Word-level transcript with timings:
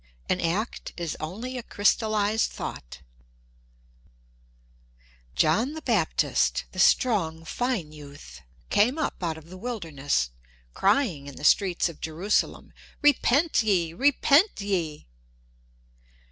An 0.27 0.41
act 0.41 0.93
is 0.97 1.15
only 1.19 1.59
a 1.59 1.61
crystallized 1.61 2.49
thought. 2.49 3.03
JOHN 5.35 5.73
THE 5.73 5.81
BAPTIST 5.83 5.83
AND 5.83 5.83
SALOME 5.83 5.83
John 5.83 5.83
the 5.83 5.83
Baptist, 5.83 6.65
the 6.71 6.79
strong, 6.79 7.45
fine 7.75 7.91
youth, 7.91 8.41
came 8.71 8.97
up 8.97 9.21
out 9.21 9.37
of 9.37 9.49
the 9.51 9.59
wilderness 9.59 10.31
crying 10.73 11.27
in 11.27 11.35
the 11.35 11.43
streets 11.43 11.87
of 11.87 12.01
Jerusalem, 12.01 12.73
"Repent 13.03 13.61
ye! 13.61 13.93
Repent 13.93 14.59
ye!" 14.59 15.05